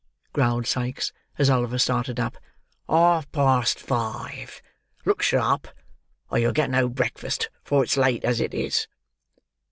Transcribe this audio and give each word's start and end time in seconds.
growled 0.33 0.65
Sikes, 0.65 1.13
as 1.37 1.47
Oliver 1.47 1.77
started 1.77 2.19
up; 2.19 2.35
"half 2.89 3.31
past 3.31 3.79
five! 3.79 4.59
Look 5.05 5.21
sharp, 5.21 5.67
or 6.31 6.39
you'll 6.39 6.53
get 6.53 6.71
no 6.71 6.89
breakfast; 6.89 7.51
for 7.63 7.83
it's 7.83 7.97
late 7.97 8.23
as 8.23 8.41
it 8.41 8.51
is." 8.55 8.87